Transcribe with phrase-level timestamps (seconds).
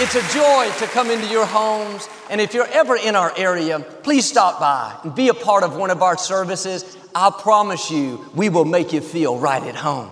[0.00, 2.08] It's a joy to come into your homes.
[2.30, 5.74] And if you're ever in our area, please stop by and be a part of
[5.74, 6.96] one of our services.
[7.16, 10.08] I promise you, we will make you feel right at home.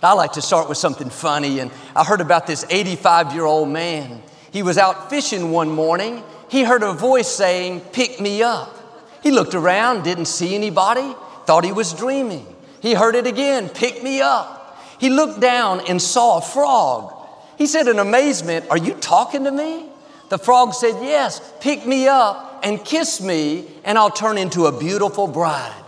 [0.00, 1.58] I like to start with something funny.
[1.58, 4.22] And I heard about this 85 year old man.
[4.52, 6.22] He was out fishing one morning.
[6.48, 8.76] He heard a voice saying, Pick me up.
[9.24, 11.16] He looked around, didn't see anybody,
[11.46, 12.46] thought he was dreaming.
[12.80, 14.78] He heard it again, Pick me up.
[15.00, 17.19] He looked down and saw a frog.
[17.60, 19.84] He said in amazement, Are you talking to me?
[20.30, 24.72] The frog said, Yes, pick me up and kiss me, and I'll turn into a
[24.72, 25.84] beautiful bride.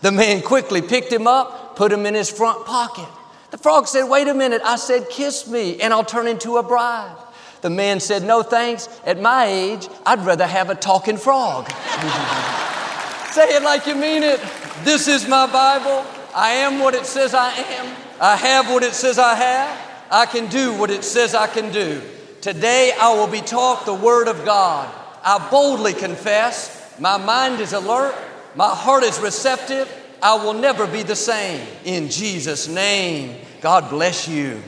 [0.00, 3.06] The man quickly picked him up, put him in his front pocket.
[3.52, 6.62] The frog said, Wait a minute, I said, Kiss me, and I'll turn into a
[6.64, 7.14] bride.
[7.60, 8.88] The man said, No thanks.
[9.06, 11.68] At my age, I'd rather have a talking frog.
[13.30, 14.40] Say it like you mean it.
[14.82, 16.04] This is my Bible.
[16.34, 17.96] I am what it says I am.
[18.20, 19.91] I have what it says I have.
[20.12, 22.02] I can do what it says I can do.
[22.42, 24.94] Today I will be taught the Word of God.
[25.24, 28.14] I boldly confess, my mind is alert,
[28.54, 29.90] my heart is receptive,
[30.22, 31.66] I will never be the same.
[31.86, 34.62] In Jesus' name, God bless you.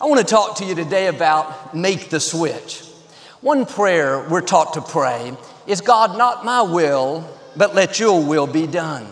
[0.00, 2.82] I want to talk to you today about make the switch.
[3.42, 5.32] One prayer we're taught to pray
[5.68, 7.24] is God, not my will,
[7.56, 9.06] but let your will be done.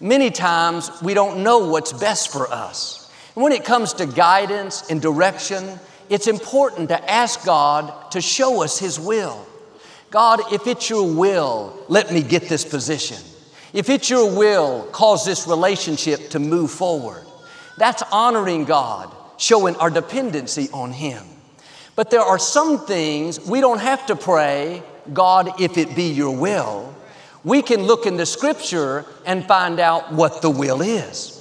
[0.00, 3.07] Many times we don't know what's best for us.
[3.38, 5.78] When it comes to guidance and direction,
[6.10, 9.46] it's important to ask God to show us His will.
[10.10, 13.18] God, if it's your will, let me get this position.
[13.72, 17.24] If it's your will, cause this relationship to move forward.
[17.76, 21.24] That's honoring God, showing our dependency on Him.
[21.94, 24.82] But there are some things we don't have to pray,
[25.12, 26.92] God, if it be your will.
[27.44, 31.37] We can look in the scripture and find out what the will is.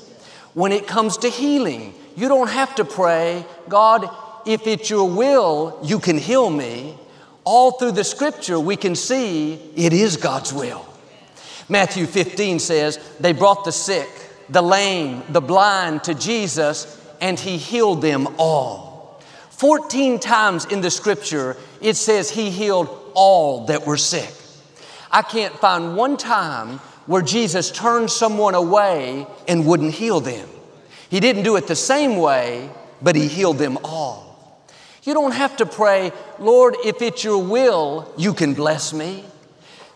[0.58, 4.10] When it comes to healing, you don't have to pray, God,
[4.44, 6.98] if it's your will, you can heal me.
[7.44, 10.84] All through the scripture, we can see it is God's will.
[11.70, 14.10] Matthew 15 says, They brought the sick,
[14.50, 19.22] the lame, the blind to Jesus, and he healed them all.
[19.52, 24.34] 14 times in the scripture, it says he healed all that were sick.
[25.12, 30.48] I can't find one time where Jesus turned someone away and wouldn't heal them.
[31.10, 32.70] He didn't do it the same way,
[33.02, 34.62] but He healed them all.
[35.04, 39.24] You don't have to pray, Lord, if it's your will, you can bless me.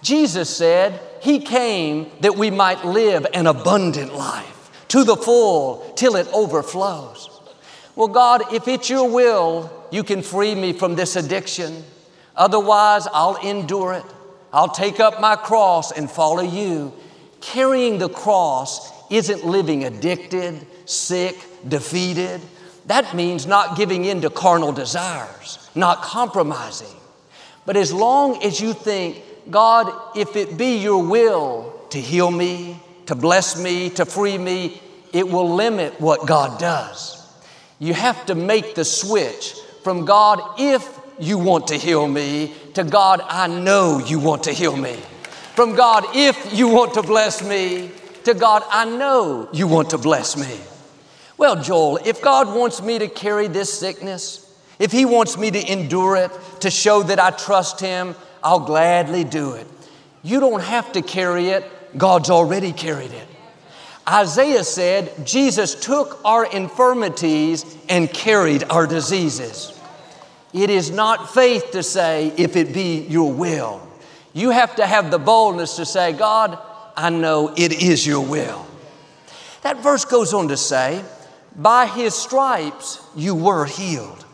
[0.01, 6.15] Jesus said He came that we might live an abundant life to the full till
[6.15, 7.29] it overflows.
[7.95, 11.83] Well, God, if it's your will, you can free me from this addiction.
[12.35, 14.05] Otherwise, I'll endure it.
[14.53, 16.93] I'll take up my cross and follow you.
[17.39, 22.41] Carrying the cross isn't living addicted, sick, defeated.
[22.87, 26.95] That means not giving in to carnal desires, not compromising.
[27.65, 32.79] But as long as you think, God, if it be your will to heal me,
[33.05, 34.81] to bless me, to free me,
[35.13, 37.17] it will limit what God does.
[37.79, 42.83] You have to make the switch from God, if you want to heal me, to
[42.83, 44.93] God, I know you want to heal me.
[45.55, 47.91] From God, if you want to bless me,
[48.23, 50.59] to God, I know you want to bless me.
[51.37, 54.47] Well, Joel, if God wants me to carry this sickness,
[54.79, 59.23] if He wants me to endure it to show that I trust Him, I'll gladly
[59.23, 59.67] do it.
[60.23, 61.63] You don't have to carry it,
[61.97, 63.27] God's already carried it.
[64.07, 69.79] Isaiah said, Jesus took our infirmities and carried our diseases.
[70.53, 73.87] It is not faith to say, if it be your will.
[74.33, 76.57] You have to have the boldness to say, God,
[76.95, 78.65] I know it is your will.
[79.63, 81.03] That verse goes on to say,
[81.55, 84.25] by his stripes you were healed.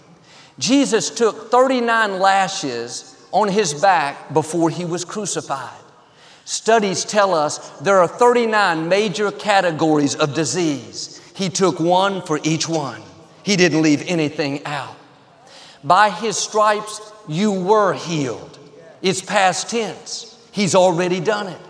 [0.59, 5.79] Jesus took 39 lashes on his back before he was crucified.
[6.45, 11.21] Studies tell us there are 39 major categories of disease.
[11.35, 13.01] He took one for each one,
[13.43, 14.96] he didn't leave anything out.
[15.83, 18.57] By his stripes, you were healed.
[19.01, 21.61] It's past tense, he's already done it.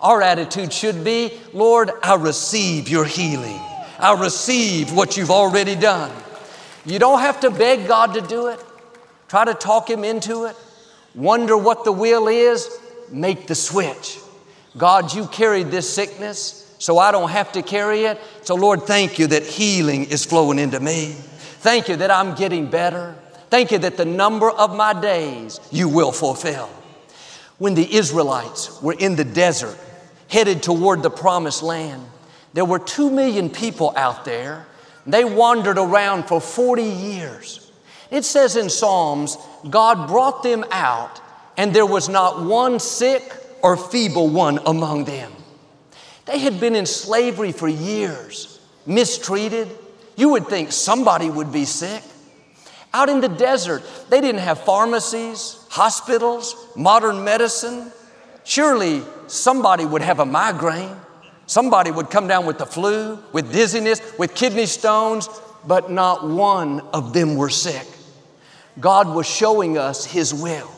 [0.00, 3.60] Our attitude should be Lord, I receive your healing.
[3.98, 6.12] I receive what you've already done.
[6.84, 8.62] You don't have to beg God to do it.
[9.28, 10.56] try to talk him into it,
[11.14, 12.68] wonder what the will is,
[13.10, 14.18] make the switch.
[14.76, 18.20] God, you carried this sickness, so I don't have to carry it.
[18.42, 21.14] So, Lord, thank you that healing is flowing into me.
[21.60, 23.16] Thank you that I'm getting better.
[23.50, 26.68] Thank you that the number of my days you will fulfill.
[27.58, 29.78] When the Israelites were in the desert,
[30.28, 32.04] headed toward the promised land,
[32.52, 34.66] there were two million people out there.
[35.06, 37.70] They wandered around for 40 years.
[38.10, 39.36] It says in Psalms,
[39.68, 41.20] God brought them out,
[41.56, 43.32] and there was not one sick
[43.62, 45.32] or feeble one among them.
[46.26, 49.68] They had been in slavery for years, mistreated.
[50.16, 52.02] You would think somebody would be sick.
[52.96, 57.92] Out in the desert, they didn't have pharmacies, hospitals, modern medicine.
[58.42, 60.96] Surely somebody would have a migraine.
[61.44, 65.28] Somebody would come down with the flu, with dizziness, with kidney stones,
[65.66, 67.86] but not one of them were sick.
[68.80, 70.70] God was showing us His will.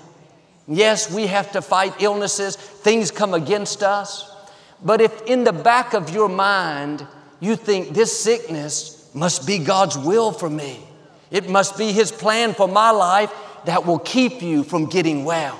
[0.66, 4.28] Yes, we have to fight illnesses, things come against us.
[4.84, 7.06] But if in the back of your mind
[7.38, 10.87] you think this sickness must be God's will for me,
[11.30, 13.32] it must be His plan for my life
[13.64, 15.58] that will keep you from getting well.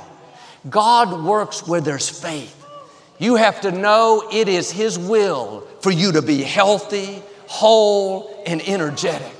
[0.68, 2.54] God works where there's faith.
[3.18, 8.66] You have to know it is His will for you to be healthy, whole, and
[8.66, 9.34] energetic.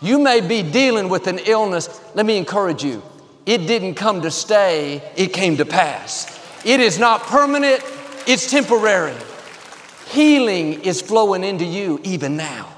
[0.00, 2.00] You may be dealing with an illness.
[2.14, 3.02] Let me encourage you.
[3.46, 6.38] It didn't come to stay, it came to pass.
[6.64, 7.82] It is not permanent,
[8.26, 9.16] it's temporary.
[10.10, 12.77] Healing is flowing into you even now.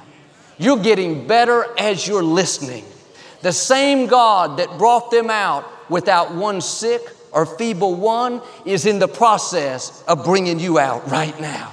[0.61, 2.85] You're getting better as you're listening.
[3.41, 7.01] The same God that brought them out without one sick
[7.33, 11.73] or feeble one is in the process of bringing you out right now.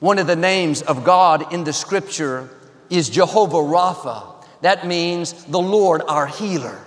[0.00, 2.48] One of the names of God in the scripture
[2.88, 4.42] is Jehovah Rapha.
[4.62, 6.80] That means the Lord our healer.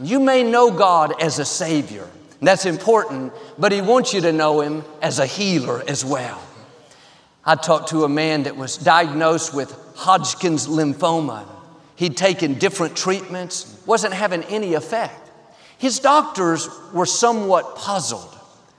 [0.00, 2.08] You may know God as a Savior,
[2.40, 6.40] that's important, but He wants you to know Him as a healer as well.
[7.46, 11.46] I talked to a man that was diagnosed with Hodgkin's lymphoma.
[11.96, 15.30] He'd taken different treatments, wasn't having any effect.
[15.76, 18.34] His doctors were somewhat puzzled.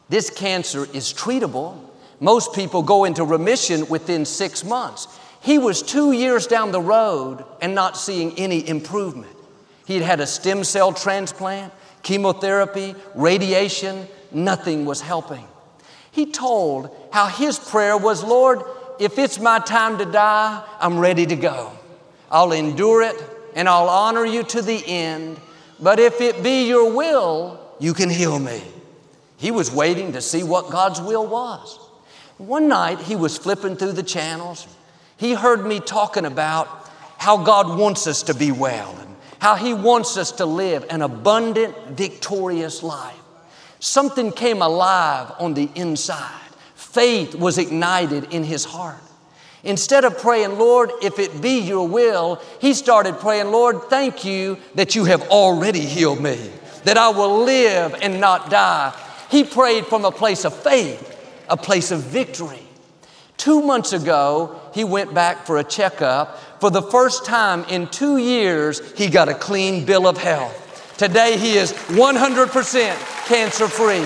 [0.10, 1.80] This cancer is treatable.
[2.20, 5.08] Most people go into remission within six months.
[5.42, 9.36] He was two years down the road and not seeing any improvement.
[9.86, 11.72] He'd had a stem cell transplant,
[12.02, 15.46] chemotherapy, radiation, nothing was helping.
[16.16, 18.62] He told how his prayer was Lord,
[19.00, 21.74] if it's my time to die, I'm ready to go.
[22.32, 23.22] I'll endure it
[23.54, 25.38] and I'll honor you to the end.
[25.78, 28.64] But if it be your will, you can heal me.
[29.36, 31.78] He was waiting to see what God's will was.
[32.38, 34.68] One night he was flipping through the channels.
[35.18, 39.74] He heard me talking about how God wants us to be well and how He
[39.74, 43.20] wants us to live an abundant, victorious life.
[43.86, 46.42] Something came alive on the inside.
[46.74, 48.98] Faith was ignited in his heart.
[49.64, 54.58] Instead of praying, Lord, if it be your will, he started praying, Lord, thank you
[54.74, 56.50] that you have already healed me,
[56.86, 58.92] that I will live and not die.
[59.30, 61.16] He prayed from a place of faith,
[61.48, 62.68] a place of victory.
[63.38, 66.60] Two months ago, he went back for a checkup.
[66.60, 70.64] For the first time in two years, he got a clean bill of health.
[70.98, 74.06] Today, he is 100% cancer free.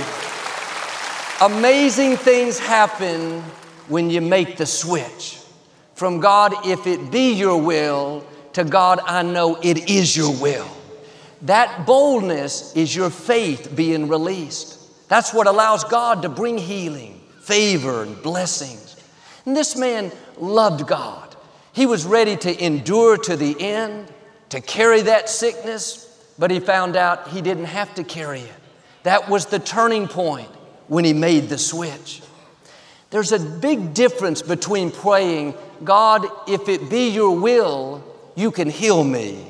[1.41, 3.41] Amazing things happen
[3.88, 5.39] when you make the switch
[6.00, 10.65] from God, if it be your will, to God, I know it is your will.
[11.41, 15.10] That boldness is your faith being released.
[15.10, 18.96] That's what allows God to bring healing, favor, and blessings.
[19.46, 21.36] And this man loved God.
[21.74, 24.08] He was ready to endure to the end,
[24.51, 26.08] to carry that sickness,
[26.39, 28.53] but he found out he didn't have to carry it.
[29.03, 30.50] That was the turning point
[30.88, 32.22] when he made the switch.
[33.12, 35.53] There's a big difference between praying,
[35.84, 38.03] God, if it be your will,
[38.36, 39.46] you can heal me,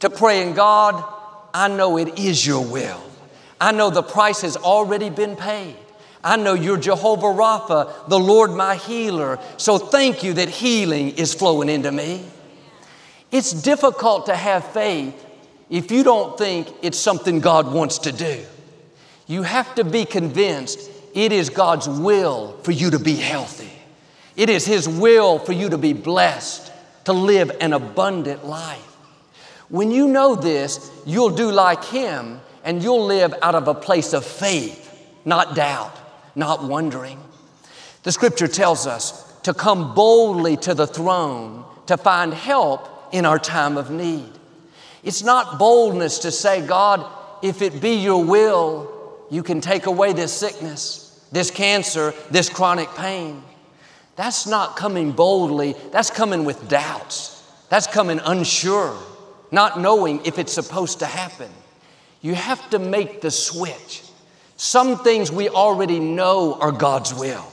[0.00, 1.04] to praying, God,
[1.52, 3.02] I know it is your will.
[3.60, 5.76] I know the price has already been paid.
[6.22, 9.38] I know you're Jehovah Rapha, the Lord my healer.
[9.56, 12.24] So thank you that healing is flowing into me.
[13.30, 15.26] It's difficult to have faith
[15.70, 18.44] if you don't think it's something God wants to do.
[19.26, 23.70] You have to be convinced it is God's will for you to be healthy.
[24.36, 26.72] It is His will for you to be blessed,
[27.04, 28.96] to live an abundant life.
[29.68, 34.12] When you know this, you'll do like Him and you'll live out of a place
[34.12, 34.86] of faith,
[35.24, 35.96] not doubt,
[36.34, 37.20] not wondering.
[38.02, 43.38] The scripture tells us to come boldly to the throne to find help in our
[43.38, 44.32] time of need.
[45.02, 47.06] It's not boldness to say, God,
[47.42, 48.92] if it be your will,
[49.30, 53.42] you can take away this sickness, this cancer, this chronic pain.
[54.16, 57.40] That's not coming boldly, that's coming with doubts.
[57.70, 58.98] That's coming unsure,
[59.52, 61.48] not knowing if it's supposed to happen.
[62.20, 64.02] You have to make the switch.
[64.56, 67.46] Some things we already know are God's will.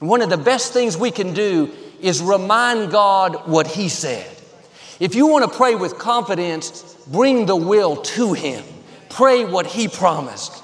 [0.00, 4.35] And one of the best things we can do is remind God what He said.
[4.98, 8.64] If you want to pray with confidence, bring the will to Him.
[9.08, 10.62] Pray what He promised.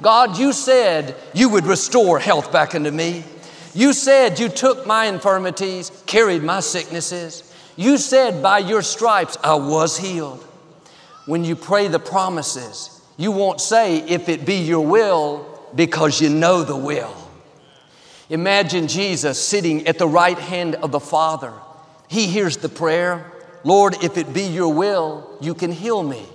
[0.00, 3.24] God, you said you would restore health back into me.
[3.74, 7.52] You said you took my infirmities, carried my sicknesses.
[7.76, 10.42] You said by your stripes I was healed.
[11.26, 16.28] When you pray the promises, you won't say, if it be your will, because you
[16.28, 17.16] know the will.
[18.28, 21.52] Imagine Jesus sitting at the right hand of the Father.
[22.08, 23.30] He hears the prayer
[23.64, 26.26] Lord, if it be your will, you can heal me.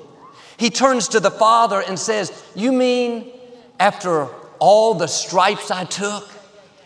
[0.57, 3.31] He turns to the Father and says, You mean
[3.79, 4.27] after
[4.59, 6.27] all the stripes I took,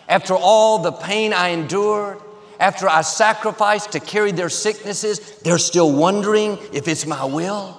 [0.10, 2.20] after all the pain I endured,
[2.60, 7.78] after I sacrificed to carry their sicknesses, they're still wondering if it's my will?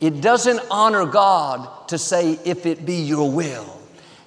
[0.00, 3.78] It doesn't honor God to say, if it be your will.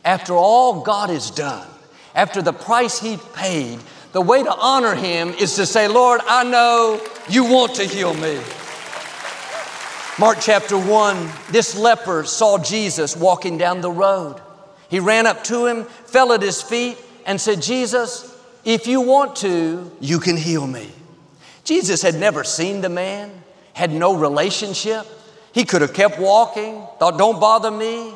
[0.06, 1.68] After all God has done,
[2.14, 3.80] after the price He paid,
[4.14, 8.14] the way to honor Him is to say, Lord, I know you want to heal
[8.14, 8.40] me.
[10.20, 14.40] Mark chapter 1, this leper saw Jesus walking down the road.
[14.88, 18.32] He ran up to him, fell at his feet, and said, Jesus,
[18.64, 20.92] if you want to, you can heal me.
[21.64, 23.32] Jesus had never seen the man,
[23.74, 25.08] had no relationship.
[25.52, 28.14] He could have kept walking, thought, don't bother me.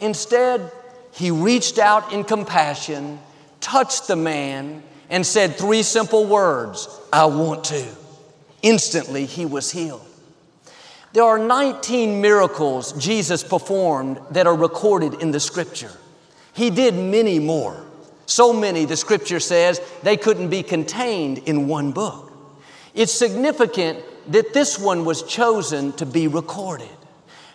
[0.00, 0.72] Instead,
[1.12, 3.18] he reached out in compassion,
[3.60, 7.86] touched the man, and said three simple words I want to.
[8.62, 10.06] Instantly, he was healed.
[11.12, 15.92] There are 19 miracles Jesus performed that are recorded in the scripture.
[16.54, 17.84] He did many more.
[18.26, 22.32] So many, the scripture says, they couldn't be contained in one book.
[22.94, 24.00] It's significant
[24.32, 26.88] that this one was chosen to be recorded.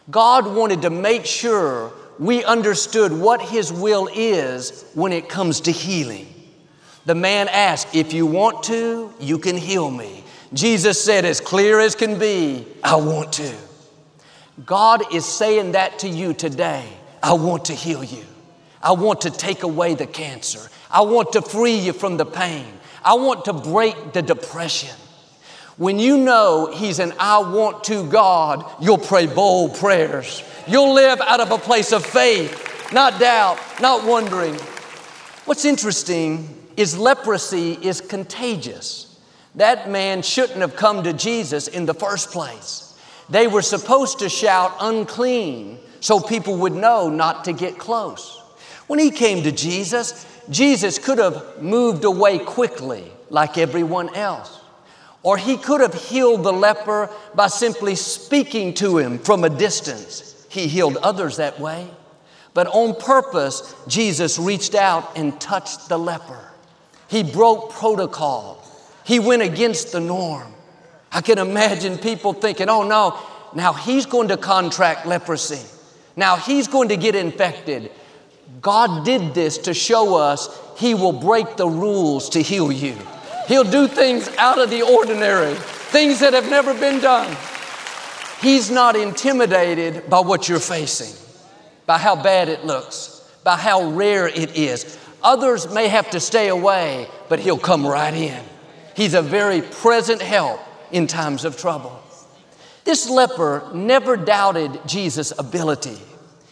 [0.10, 5.72] God wanted to make sure we understood what His will is when it comes to
[5.72, 6.27] healing.
[7.06, 10.24] The man asked, If you want to, you can heal me.
[10.53, 13.56] Jesus said, as clear as can be, I want to.
[14.65, 16.86] God is saying that to you today.
[17.22, 18.25] I want to heal you.
[18.82, 20.70] I want to take away the cancer.
[20.89, 22.65] I want to free you from the pain.
[23.03, 24.96] I want to break the depression.
[25.77, 30.44] When you know He's an I want to God, you'll pray bold prayers.
[30.68, 34.56] You'll live out of a place of faith, not doubt, not wondering.
[35.46, 39.19] What's interesting is leprosy is contagious.
[39.55, 42.98] That man shouldn't have come to Jesus in the first place.
[43.29, 48.41] They were supposed to shout unclean so people would know not to get close.
[48.88, 54.57] When he came to Jesus, Jesus could have moved away quickly like everyone else.
[55.21, 60.48] Or he could have healed the leper by simply speaking to him from a distance.
[60.50, 61.89] He healed others that way.
[62.53, 66.49] But on purpose, Jesus reached out and touched the leper.
[67.10, 68.63] He broke protocol.
[69.04, 70.54] He went against the norm.
[71.12, 73.20] I can imagine people thinking, oh no,
[73.56, 75.66] now he's going to contract leprosy.
[76.16, 77.92] Now he's going to get infected.
[78.62, 82.96] God did this to show us He will break the rules to heal you.
[83.48, 87.36] He'll do things out of the ordinary, things that have never been done.
[88.42, 91.16] He's not intimidated by what you're facing,
[91.86, 94.99] by how bad it looks, by how rare it is.
[95.22, 98.44] Others may have to stay away, but He'll come right in.
[98.96, 100.60] He's a very present help
[100.92, 102.02] in times of trouble.
[102.84, 105.98] This leper never doubted Jesus' ability.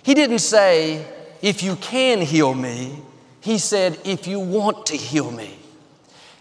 [0.03, 1.05] He didn't say,
[1.41, 3.01] If you can heal me,
[3.41, 5.57] he said, If you want to heal me.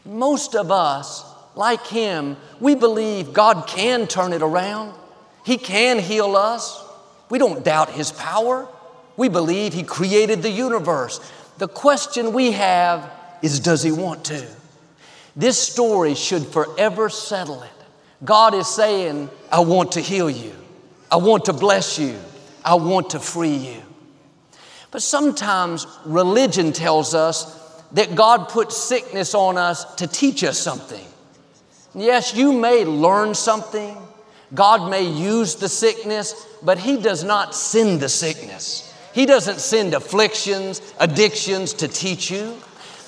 [0.04, 4.94] Most of us, like him, we believe God can turn it around.
[5.44, 6.82] He can heal us.
[7.30, 8.68] We don't doubt his power.
[9.16, 11.20] We believe he created the universe.
[11.58, 13.10] The question we have
[13.42, 14.46] is, Does he want to?
[15.34, 17.70] This story should forever settle it.
[18.24, 20.52] God is saying, I want to heal you.
[21.10, 22.18] I want to bless you.
[22.64, 23.82] I want to free you.
[24.90, 31.04] But sometimes religion tells us that God puts sickness on us to teach us something.
[31.94, 33.96] Yes, you may learn something.
[34.54, 38.85] God may use the sickness, but He does not send the sickness.
[39.16, 42.54] He doesn't send afflictions, addictions to teach you.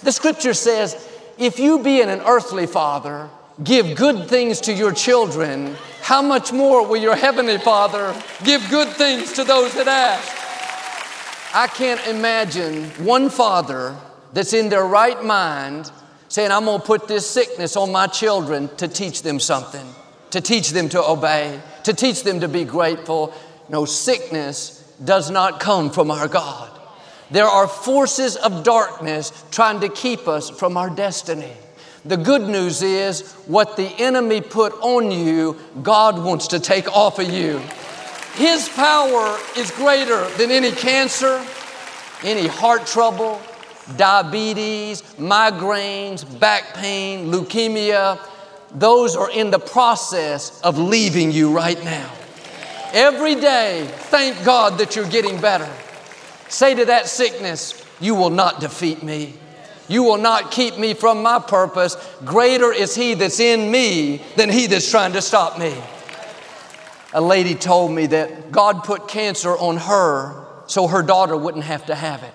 [0.03, 0.97] The scripture says
[1.37, 3.29] if you being an earthly father
[3.62, 8.88] give good things to your children, how much more will your Heavenly Father give good
[8.88, 11.55] things to those that ask?
[11.55, 13.95] I can't imagine one father
[14.33, 15.93] that's in their right mind
[16.29, 19.87] saying, I'm gonna put this sickness on my children to teach them something,
[20.31, 23.35] to teach them to obey, to teach them to be grateful.
[23.69, 26.71] No, sickness does not come from our God.
[27.31, 31.52] There are forces of darkness trying to keep us from our destiny.
[32.05, 37.19] The good news is what the enemy put on you, God wants to take off
[37.19, 37.61] of you.
[38.35, 41.45] His power is greater than any cancer,
[42.23, 43.43] any heart trouble,
[43.97, 48.19] diabetes, migraines, back pain, leukemia.
[48.71, 52.11] Those are in the process of leaving you right now.
[52.92, 55.68] Every day, thank God that you're getting better.
[56.49, 59.35] Say to that sickness, You will not defeat me.
[59.88, 61.97] You will not keep me from my purpose.
[62.25, 65.75] Greater is He that's in me than He that's trying to stop me.
[67.14, 71.87] A lady told me that God put cancer on her so her daughter wouldn't have
[71.87, 72.35] to have it.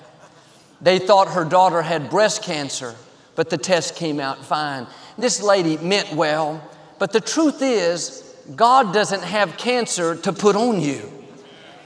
[0.82, 2.96] They thought her daughter had breast cancer,
[3.36, 4.88] but the test came out fine.
[5.18, 6.62] This lady meant well,
[7.00, 8.23] but the truth is,
[8.56, 11.12] God doesn't have cancer to put on you.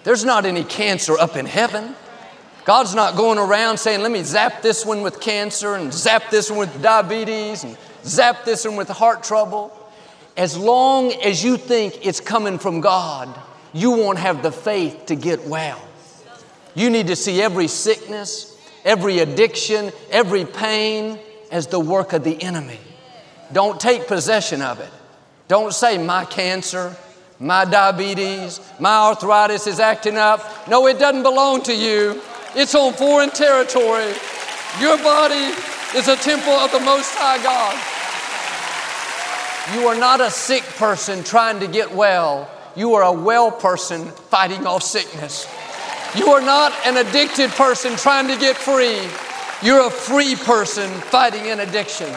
[0.03, 1.95] There's not any cancer up in heaven.
[2.65, 6.49] God's not going around saying, let me zap this one with cancer and zap this
[6.49, 9.71] one with diabetes and zap this one with heart trouble.
[10.35, 13.29] As long as you think it's coming from God,
[13.73, 15.81] you won't have the faith to get well.
[16.75, 21.19] You need to see every sickness, every addiction, every pain
[21.51, 22.79] as the work of the enemy.
[23.53, 24.91] Don't take possession of it.
[25.47, 26.95] Don't say, my cancer,
[27.39, 30.67] my diabetes, my arthritis is acting up.
[30.67, 32.21] No, it doesn't belong to you.
[32.55, 34.13] It's on foreign territory.
[34.79, 35.53] Your body
[35.95, 37.75] is a temple of the Most High God.
[39.75, 42.49] You are not a sick person trying to get well.
[42.75, 45.47] You are a well person fighting off sickness.
[46.15, 48.99] You are not an addicted person trying to get free.
[49.61, 52.09] You're a free person fighting an addiction.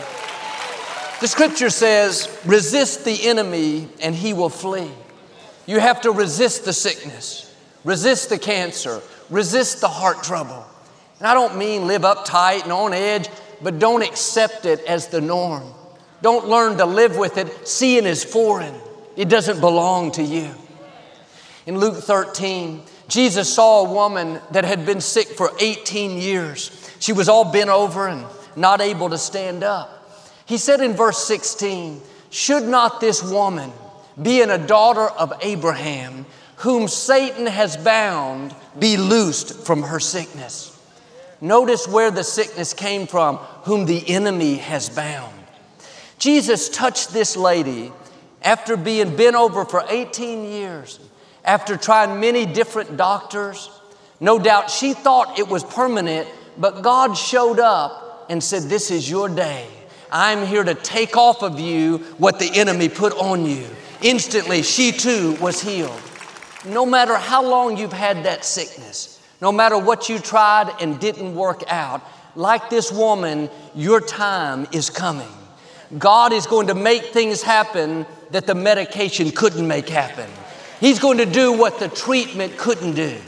[1.21, 4.91] The scripture says, resist the enemy and he will flee.
[5.67, 7.55] You have to resist the sickness,
[7.85, 10.65] resist the cancer, resist the heart trouble.
[11.19, 13.29] And I don't mean live uptight and on edge,
[13.61, 15.75] but don't accept it as the norm.
[16.23, 17.69] Don't learn to live with it.
[17.69, 18.75] See it as foreign.
[19.15, 20.51] It doesn't belong to you.
[21.67, 26.91] In Luke 13, Jesus saw a woman that had been sick for 18 years.
[26.99, 28.25] She was all bent over and
[28.57, 30.00] not able to stand up.
[30.51, 33.71] He said in verse 16, Should not this woman,
[34.21, 40.77] being a daughter of Abraham, whom Satan has bound, be loosed from her sickness.
[41.41, 45.33] Notice where the sickness came from, whom the enemy has bound.
[46.19, 47.93] Jesus touched this lady
[48.43, 50.99] after being bent over for 18 years,
[51.45, 53.71] after trying many different doctors.
[54.19, 56.27] No doubt she thought it was permanent,
[56.59, 59.69] but God showed up and said, This is your day.
[60.13, 63.67] I'm here to take off of you what the enemy put on you.
[64.03, 66.01] Instantly, she too was healed
[66.65, 71.35] no matter how long you've had that sickness, no matter what you tried and didn't
[71.35, 72.03] work out,
[72.35, 75.29] like this woman, your time is coming.
[75.99, 80.31] God is going to make things happen that the medication couldn't make happen.
[80.79, 83.19] He's going to do what the treatment couldn't do.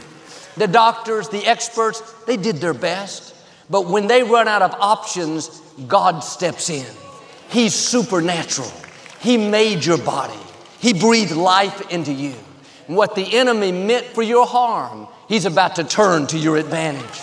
[0.55, 3.35] The doctors, the experts, they did their best.
[3.69, 6.85] But when they run out of options, God steps in.
[7.49, 8.71] He's supernatural.
[9.19, 10.39] He made your body,
[10.79, 12.35] He breathed life into you.
[12.87, 17.21] What the enemy meant for your harm, he's about to turn to your advantage.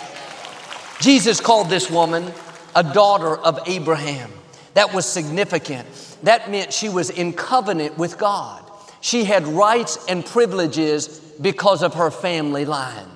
[0.99, 2.31] Jesus called this woman
[2.75, 4.31] a daughter of Abraham.
[4.73, 5.87] That was significant.
[6.23, 8.63] That meant she was in covenant with God.
[9.01, 13.07] She had rights and privileges because of her family line.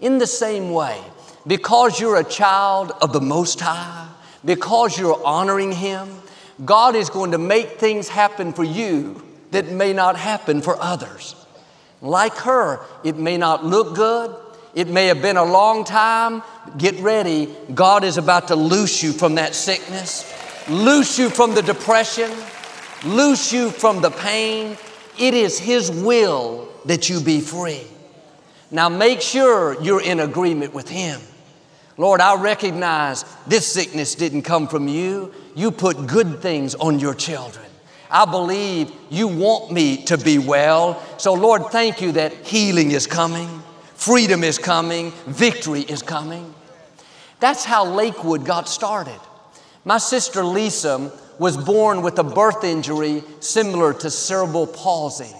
[0.00, 1.00] In the same way,
[1.46, 4.05] because you're a child of the Most High,
[4.46, 6.08] because you're honoring Him,
[6.64, 11.34] God is going to make things happen for you that may not happen for others.
[12.00, 14.34] Like her, it may not look good.
[14.74, 16.42] It may have been a long time.
[16.78, 17.54] Get ready.
[17.74, 20.32] God is about to loose you from that sickness,
[20.68, 22.30] loose you from the depression,
[23.04, 24.76] loose you from the pain.
[25.18, 27.86] It is His will that you be free.
[28.70, 31.20] Now make sure you're in agreement with Him.
[31.98, 35.32] Lord, I recognize this sickness didn't come from you.
[35.54, 37.64] You put good things on your children.
[38.10, 41.02] I believe you want me to be well.
[41.18, 43.48] So, Lord, thank you that healing is coming,
[43.94, 46.54] freedom is coming, victory is coming.
[47.40, 49.18] That's how Lakewood got started.
[49.84, 55.34] My sister Lisa was born with a birth injury similar to cerebral palsy.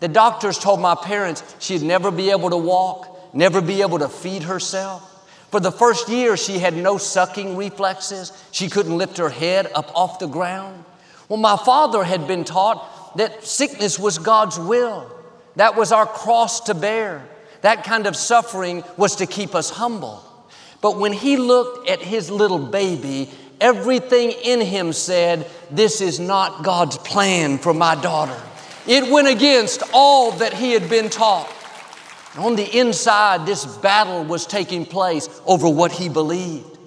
[0.00, 4.08] The doctors told my parents she'd never be able to walk, never be able to
[4.08, 5.09] feed herself.
[5.50, 8.32] For the first year, she had no sucking reflexes.
[8.52, 10.84] She couldn't lift her head up off the ground.
[11.28, 15.10] Well, my father had been taught that sickness was God's will.
[15.56, 17.26] That was our cross to bear.
[17.62, 20.24] That kind of suffering was to keep us humble.
[20.80, 26.64] But when he looked at his little baby, everything in him said, This is not
[26.64, 28.40] God's plan for my daughter.
[28.86, 31.52] It went against all that he had been taught.
[32.38, 36.78] On the inside, this battle was taking place over what he believed.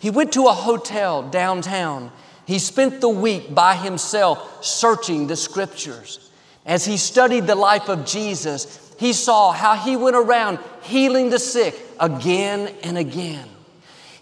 [0.00, 2.10] He went to a hotel downtown.
[2.46, 6.30] He spent the week by himself searching the scriptures.
[6.64, 11.38] As he studied the life of Jesus, he saw how he went around healing the
[11.38, 13.48] sick again and again.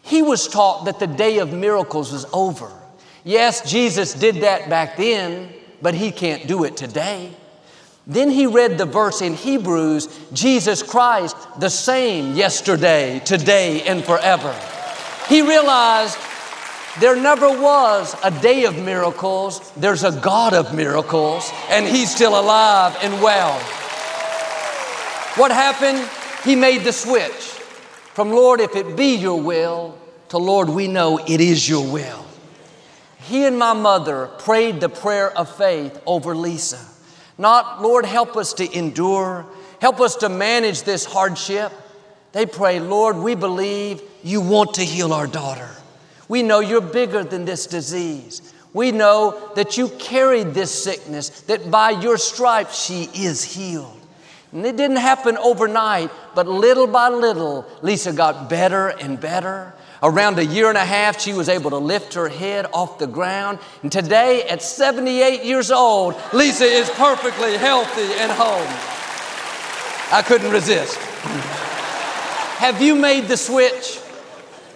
[0.03, 2.71] He was taught that the day of miracles was over.
[3.25, 5.53] Yes, Jesus did that back then,
[5.83, 7.31] but he can't do it today.
[8.07, 14.55] Then he read the verse in Hebrews Jesus Christ, the same yesterday, today, and forever.
[15.29, 16.17] He realized
[17.01, 22.39] there never was a day of miracles, there's a God of miracles, and he's still
[22.39, 23.59] alive and well.
[25.37, 26.09] What happened?
[26.45, 27.57] He made the switch
[28.17, 29.99] from Lord, if it be your will,
[30.31, 32.25] to Lord, we know it is your will.
[33.19, 36.79] He and my mother prayed the prayer of faith over Lisa.
[37.39, 39.47] Not, Lord, help us to endure,
[39.81, 41.73] help us to manage this hardship.
[42.33, 45.71] They pray, Lord, we believe you want to heal our daughter.
[46.29, 48.53] We know you're bigger than this disease.
[48.73, 54.01] We know that you carried this sickness, that by your stripes she is healed.
[54.53, 59.75] And it didn't happen overnight, but little by little, Lisa got better and better.
[60.03, 63.07] Around a year and a half, she was able to lift her head off the
[63.07, 63.59] ground.
[63.83, 68.67] And today, at 78 years old, Lisa is perfectly healthy and home.
[70.13, 70.97] I couldn't resist.
[72.59, 73.99] Have you made the switch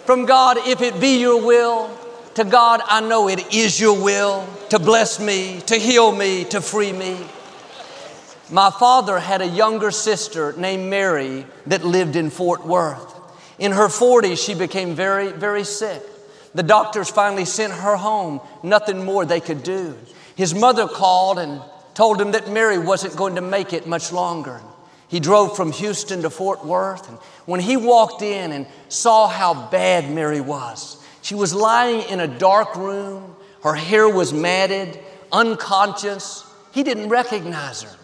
[0.05, 1.89] from God, if it be your will,
[2.35, 6.61] to God, I know it is your will to bless me, to heal me, to
[6.61, 7.17] free me?
[8.49, 13.20] My father had a younger sister named Mary that lived in Fort Worth.
[13.61, 16.01] In her 40s, she became very, very sick.
[16.55, 19.95] The doctors finally sent her home, nothing more they could do.
[20.35, 21.61] His mother called and
[21.93, 24.59] told him that Mary wasn't going to make it much longer.
[25.09, 29.69] He drove from Houston to Fort Worth, and when he walked in and saw how
[29.69, 34.97] bad Mary was, she was lying in a dark room, her hair was matted,
[35.31, 36.51] unconscious.
[36.71, 37.95] He didn't recognize her.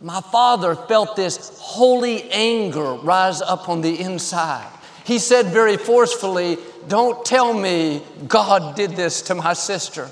[0.00, 4.70] My father felt this holy anger rise up on the inside.
[5.04, 10.08] He said very forcefully, Don't tell me God did this to my sister.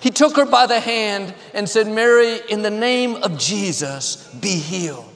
[0.00, 4.58] He took her by the hand and said, Mary, in the name of Jesus, be
[4.58, 5.12] healed.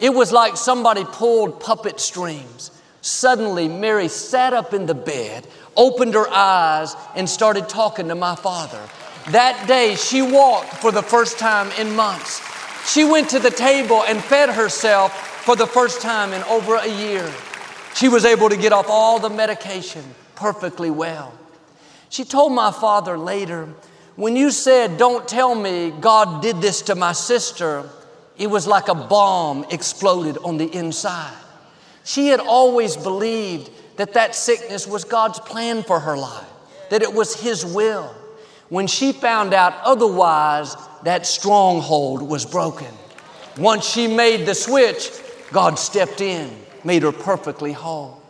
[0.00, 2.70] It was like somebody pulled puppet strings.
[3.00, 8.34] Suddenly, Mary sat up in the bed, opened her eyes, and started talking to my
[8.34, 8.80] father.
[9.30, 12.42] That day, she walked for the first time in months.
[12.92, 16.88] She went to the table and fed herself for the first time in over a
[16.88, 17.32] year.
[17.94, 21.32] She was able to get off all the medication perfectly well.
[22.08, 23.68] She told my father later,
[24.16, 27.88] when you said, Don't tell me God did this to my sister,
[28.36, 31.36] it was like a bomb exploded on the inside.
[32.04, 36.48] She had always believed that that sickness was God's plan for her life,
[36.90, 38.14] that it was His will.
[38.68, 42.88] When she found out otherwise, that stronghold was broken.
[43.58, 45.10] Once she made the switch,
[45.52, 46.50] God stepped in,
[46.84, 48.22] made her perfectly whole.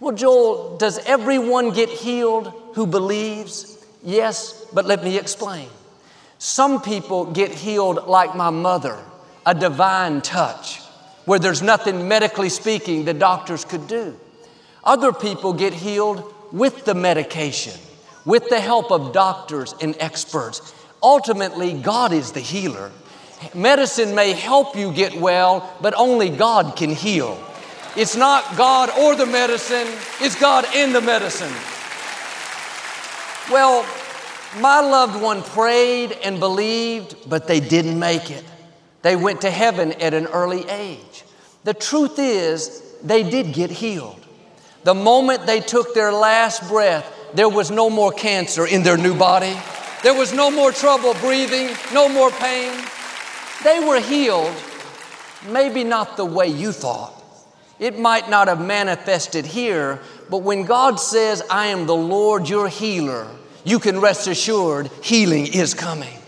[0.00, 3.84] Well, Joel, does everyone get healed who believes?
[4.02, 5.68] Yes, but let me explain.
[6.38, 8.98] Some people get healed like my mother,
[9.46, 10.80] a divine touch,
[11.24, 14.18] where there's nothing medically speaking the doctors could do.
[14.82, 17.80] Other people get healed with the medication,
[18.26, 20.74] with the help of doctors and experts.
[21.02, 22.92] Ultimately, God is the healer.
[23.54, 27.42] Medicine may help you get well, but only God can heal.
[27.96, 29.86] It's not God or the medicine,
[30.20, 31.52] it's God in the medicine.
[33.50, 33.86] Well,
[34.60, 38.44] my loved one prayed and believed, but they didn't make it.
[39.02, 41.24] They went to heaven at an early age.
[41.64, 44.20] The truth is, they did get healed.
[44.84, 49.14] The moment they took their last breath, there was no more cancer in their new
[49.14, 49.56] body.
[50.02, 52.72] There was no more trouble breathing, no more pain.
[53.62, 54.54] They were healed,
[55.48, 57.23] maybe not the way you thought.
[57.78, 62.68] It might not have manifested here, but when God says, I am the Lord your
[62.68, 63.26] healer,
[63.64, 66.18] you can rest assured healing is coming.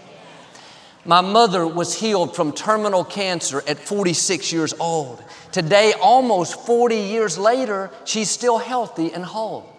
[1.05, 5.23] My mother was healed from terminal cancer at 46 years old.
[5.53, 9.73] Today, almost 40 years later, she's still healthy and whole.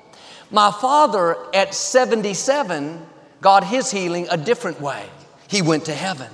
[0.50, 3.06] My father, at 77,
[3.42, 5.06] got his healing a different way.
[5.50, 6.30] He went to heaven.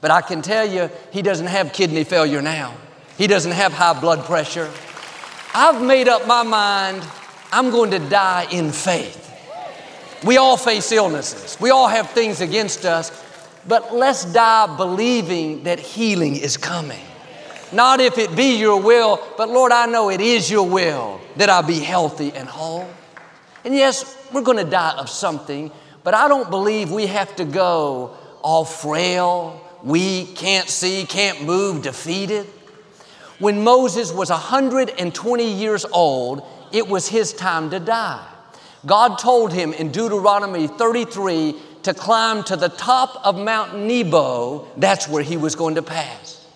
[0.00, 2.74] But I can tell you, he doesn't have kidney failure now.
[3.20, 4.72] He doesn't have high blood pressure.
[5.54, 7.06] I've made up my mind,
[7.52, 9.26] I'm going to die in faith.
[10.24, 13.12] We all face illnesses, we all have things against us,
[13.68, 17.04] but let's die believing that healing is coming.
[17.72, 21.50] Not if it be your will, but Lord, I know it is your will that
[21.50, 22.88] I be healthy and whole.
[23.66, 25.70] And yes, we're going to die of something,
[26.04, 31.82] but I don't believe we have to go all frail, weak, can't see, can't move,
[31.82, 32.46] defeated.
[33.40, 38.26] When Moses was 120 years old, it was his time to die.
[38.84, 44.68] God told him in Deuteronomy 33 to climb to the top of Mount Nebo.
[44.76, 46.46] That's where he was going to pass.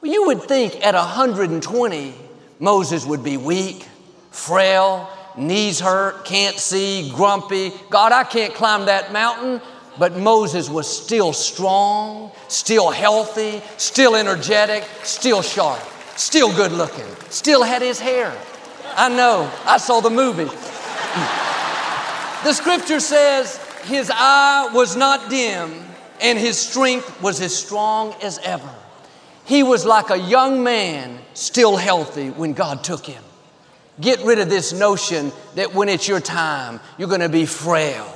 [0.00, 2.14] Well, you would think at 120,
[2.58, 3.86] Moses would be weak,
[4.30, 7.70] frail, knees hurt, can't see, grumpy.
[7.90, 9.60] God, I can't climb that mountain.
[9.98, 15.82] But Moses was still strong, still healthy, still energetic, still sharp,
[16.20, 18.36] still good looking, still had his hair.
[18.94, 20.44] I know, I saw the movie.
[22.44, 25.82] the scripture says his eye was not dim
[26.20, 28.68] and his strength was as strong as ever.
[29.46, 33.22] He was like a young man, still healthy when God took him.
[34.00, 38.06] Get rid of this notion that when it's your time, you're going to be frail,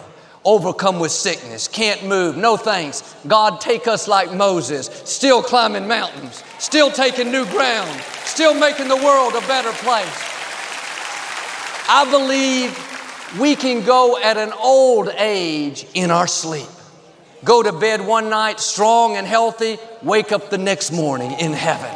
[0.45, 2.37] overcome with sickness, can't move.
[2.37, 3.17] No thanks.
[3.27, 8.97] God, take us like Moses, still climbing mountains, still taking new ground, still making the
[8.97, 10.31] world a better place.
[11.89, 16.69] I believe we can go at an old age in our sleep.
[17.45, 21.91] Go to bed one night strong and healthy, wake up the next morning in heaven.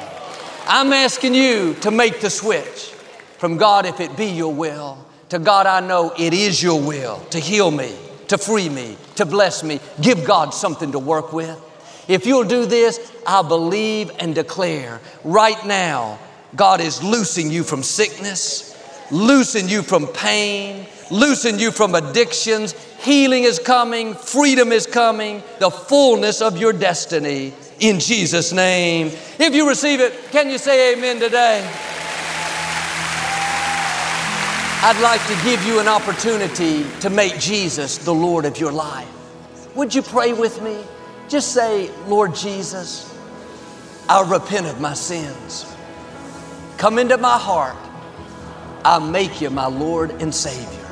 [0.66, 2.92] I'm asking you to make the switch
[3.38, 7.20] from God, if it be your will, to God, I know it is your will
[7.30, 7.94] to heal me,
[8.28, 9.80] to free me, to bless me.
[10.00, 11.58] Give God something to work with.
[12.08, 16.18] If you'll do this, I believe and declare right now,
[16.56, 18.74] God is loosing you from sickness,
[19.10, 22.72] loosing you from pain, loosing you from addictions.
[23.00, 29.08] Healing is coming, freedom is coming, the fullness of your destiny in Jesus' name.
[29.38, 31.68] If you receive it, can you say amen today?
[34.80, 39.08] I'd like to give you an opportunity to make Jesus the Lord of your life.
[39.74, 40.78] Would you pray with me?
[41.28, 43.12] Just say, Lord Jesus,
[44.08, 45.66] I repent of my sins.
[46.76, 47.76] Come into my heart.
[48.84, 50.88] I make you my Lord and Savior.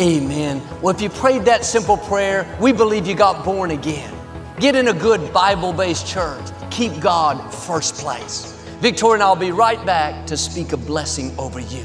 [0.00, 0.62] Amen.
[0.80, 4.12] Well, if you prayed that simple prayer, we believe you got born again.
[4.58, 6.46] Get in a good Bible based church.
[6.70, 8.58] Keep God first place.
[8.80, 11.84] Victoria and I'll be right back to speak a blessing over you.